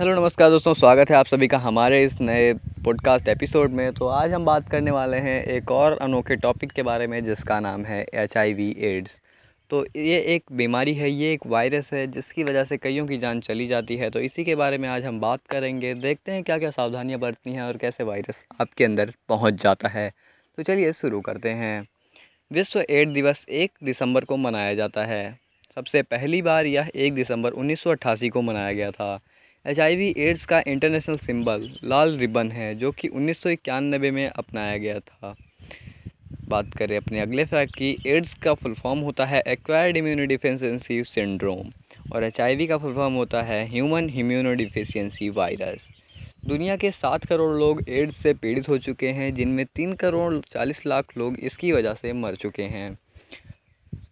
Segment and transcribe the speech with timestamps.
[0.00, 2.52] Hello, नमस्कार दोस्तों, स्वागत है आप सभी का हमारे इस नए
[2.84, 6.82] पॉडकास्ट एपिसोड में। तो आज हम बात करने वाले हैं एक और अनोखे टॉपिक के
[6.82, 9.20] बारे में, जिसका नाम है एच आई वी एड्स
[9.70, 13.40] तो ये एक बीमारी है, ये एक वायरस है, जिसकी वजह से कईयों की जान
[13.40, 16.58] चली जाती है। तो इसी के बारे में आज हम बात करेंगे। देखते हैं क्या
[16.58, 20.10] क्या सावधानियाँ बरतनी हैं और कैसे वायरस आपके अंदर पहुँच जाता है।
[20.56, 21.86] तो चलिए शुरू करते हैं।
[22.52, 25.38] विश्व एड्स दिवस एक दिसंबर को मनाया जाता है।
[25.76, 29.18] सबसे पहली बार यह एक दिसंबर उन्नीस सौ अट्ठासी को मनाया गया था।
[29.64, 34.76] एचआईवी एड्स का इंटरनेशनल सिंबल लाल रिबन है, जो कि उन्नीस सौ इक्यानबे में अपनाया
[34.76, 35.34] गया था।
[36.48, 41.70] बात करें अपने अगले फैक्ट की एड्स का फुल फॉर्म होता है एक्वायर्ड इम्यूनोडिफिशेंसी सिंड्रोम
[42.12, 45.90] और एचआईवी का फुल फॉर्म होता है ह्यूमन इम्यूनोडिफिशियंसी वायरस
[46.46, 50.84] दुनिया के सात करोड़ लोग एड्स से पीड़ित हो चुके हैं, जिनमें तीन करोड़ चालीस
[50.86, 52.96] लाख लोग इसकी वजह से मर चुके हैं।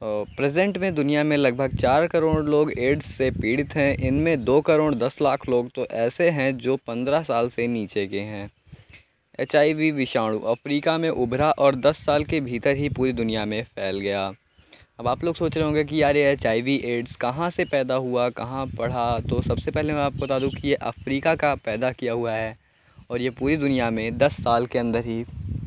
[0.02, 4.94] प्रेजेंट में दुनिया में लगभग चार करोड़ लोग एड्स से पीड़ित हैं। इनमें दो करोड़
[4.94, 8.50] दस लाख लोग तो ऐसे हैं जो पंद्रह साल से नीचे के हैं।
[9.38, 14.00] एचआईवी विषाणु अफ्रीका में उभरा और दस साल के भीतर ही पूरी दुनिया में फैल
[14.00, 14.26] गया।
[15.00, 18.28] अब आप लोग सोच रहे होंगे कि यार ये एच एड्स कहाँ से पैदा हुआ,
[18.30, 22.12] कहाँ पढ़ा तो सबसे पहले मैं आपको बता दूँ कि ये अफ्रीका का पैदा किया
[22.12, 22.56] हुआ है
[23.10, 25.22] और ये पूरी दुनिया में दस साल के अंदर ही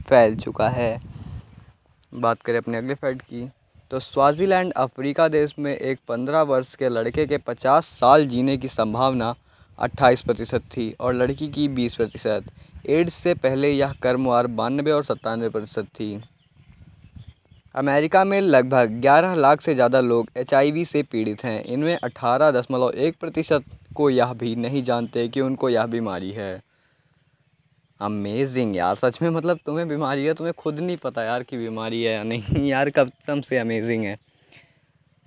[0.09, 0.99] फैल चुका है।
[2.13, 3.49] बात करें अपने अगले फैक्ट की
[3.91, 8.67] तो स्वाज़ीलैंड अफ्रीका देश में एक पंद्रह वर्ष के लड़के के पचास साल जीने की
[8.67, 9.33] संभावना
[9.79, 12.43] अट्ठाईस प्रतिशत थी और लड़की की बीस प्रतिशत।
[12.89, 16.23] एड्स से पहले यह कर्मवार बानवे और सत्तानवे प्रतिशत थी।
[17.75, 22.91] अमेरिका में लगभग ग्यारह लाख से ज़्यादा लोग एचआईवी से पीड़ित हैं। इनमें अठारह दशमलव
[22.91, 23.63] एक प्रतिशत
[23.95, 26.53] को यह भी नहीं जानते कि उनको यह बीमारी है।
[28.01, 32.03] अमेजिंग यार, सच में मतलब तुम्हें बीमारी है, तुम्हें खुद नहीं पता यार कि बीमारी
[32.03, 34.17] है या नहीं। यार कसम से अमेजिंग है।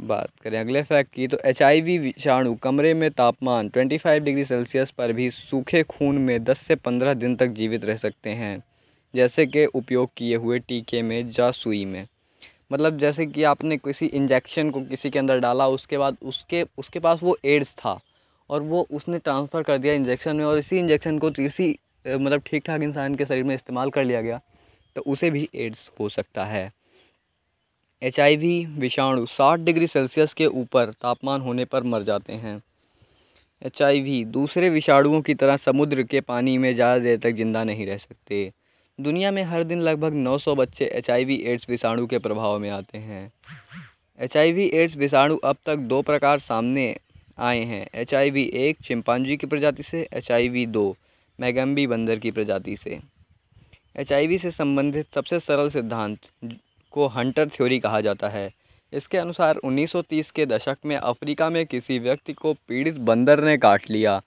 [0.00, 4.44] बात करें अगले फैक्ट की तो एच आई वी विषाणु कमरे में तापमान 25 डिग्री
[4.44, 8.62] सेल्सियस पर भी सूखे खून में 10 से 15 दिन तक जीवित रह सकते हैं।
[9.14, 12.06] जैसे कि उपयोग किए हुए टीके में जा सुई में।
[12.72, 16.98] मतलब जैसे कि आपने किसी इंजेक्शन को किसी के अंदर डाला, उसके बाद उसके उसके
[16.98, 18.00] पास वो एड्स था
[18.50, 22.62] और वो उसने ट्रांसफ़र कर दिया इंजेक्शन में और इसी इंजेक्शन को किसी मतलब ठीक
[22.66, 24.40] ठाक इंसान के शरीर में इस्तेमाल कर लिया गया
[24.96, 26.72] तो उसे भी एड्स हो सकता है।
[28.02, 32.60] एचआईवी विषाणु 60 डिग्री सेल्सियस के ऊपर तापमान होने पर मर जाते हैं।
[33.62, 37.98] एचआईवी दूसरे विषाणुओं की तरह समुद्र के पानी में ज़्यादा देर तक ज़िंदा नहीं रह
[37.98, 38.50] सकते।
[38.98, 43.30] दुनिया में हर दिन लगभग 900 बच्चे एचआईवी एड्स विषाणु के प्रभाव में आते हैं।
[44.18, 46.94] एचआईवी एड्स विषाणु अब तक दो प्रकार सामने
[47.38, 50.30] आए हैं एच एक चिंपांजी की प्रजाति से एच
[50.68, 50.94] दो
[51.40, 53.00] मैगम्बी बंदर की प्रजाति से।
[53.96, 56.18] एचआईवी से संबंधित सबसे सरल सिद्धांत
[56.90, 58.52] को हंटर थ्योरी कहा जाता है।
[58.92, 63.90] इसके अनुसार 1930 के दशक में अफ्रीका में किसी व्यक्ति को पीड़ित बंदर ने काट
[63.90, 64.22] लिया।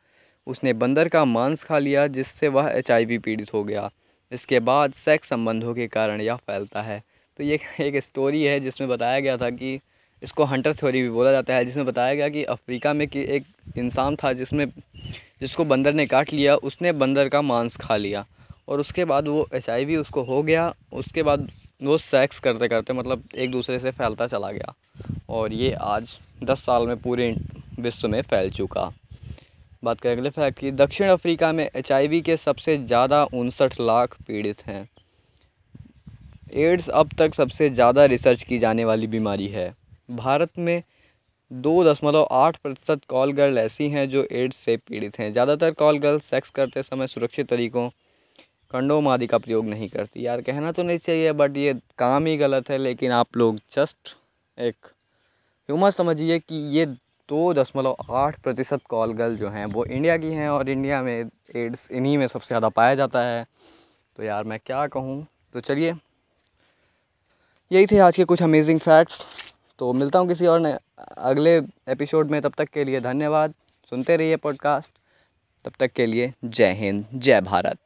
[0.48, 3.92] उसने बंदर का मांस खा लिया, जिससे वह एचआईवी पीड़ित हो गया।
[4.32, 7.04] इसके बाद सेक्स संबंधों के कारण यह फैलता है।
[7.38, 9.80] तो ये एक स्टोरी है, जिसमें बताया गया था कि
[10.24, 13.44] इसको हंटर थ्योरी भी बोला जाता है, जिसमें बताया गया कि अफ्रीका में कि एक
[13.78, 14.66] इंसान था जिसमें
[15.42, 18.26] जिसको बंदर ने काट लिया, उसने बंदर का मांस खा लिया।
[18.68, 21.50] और उसके बाद वो एचआईवी उसको हो गया। उसके बाद
[21.82, 24.74] वो सेक्स करते करते मतलब एक दूसरे से फैलता चला गया।
[25.30, 27.36] और ये आज दस साल में पूरे
[27.80, 28.92] विश्व में फैल चुका।
[29.84, 34.66] बात करें अगले फैक्ट की, दक्षिण अफ्रीका में एचआईवी के सबसे ज़्यादा उनसठ लाख पीड़ित
[34.68, 34.88] हैं।
[36.56, 39.74] एड्स अब तक सबसे ज़्यादा रिसर्च की जाने वाली बीमारी है।
[40.12, 40.82] भारत में
[41.52, 45.98] दो दशमलव आठ प्रतिशत कॉल गर्ल ऐसी हैं जो एड्स से पीड़ित हैं। ज़्यादातर कॉल
[45.98, 47.88] गर्ल सेक्स करते समय सुरक्षित तरीक़ों
[48.72, 52.36] कंडोम आदि का प्रयोग नहीं करती। यार, कहना तो नहीं चाहिए बट ये काम ही
[52.38, 54.16] गलत है, लेकिन आप लोग जस्ट
[54.58, 54.76] एक
[55.70, 60.32] ह्यूमर समझिए कि ये दो दशमलव आठ प्रतिशत कॉल गर्ल जो हैं, वो इंडिया की
[60.32, 63.46] हैं और इंडिया में एड्स इन्हीं में सबसे ज़्यादा पाया जाता है।
[64.18, 65.26] तो यार, मैं क्या कहूँ?
[65.54, 65.94] तो चलिए,
[67.72, 69.24] यही थे आज के कुछ अमेजिंग फैक्ट्स
[69.80, 70.78] तो मिलता हूँ किसी और ने
[71.18, 71.58] अगले
[71.90, 73.54] एपिसोड में, तब तक के लिए धन्यवाद।
[73.90, 74.94] सुनते रहिए पॉडकास्ट
[75.66, 77.76] तब तक के लिए जय हिंद, जय भारत।